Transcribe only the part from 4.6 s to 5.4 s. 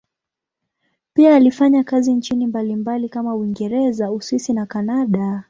Kanada.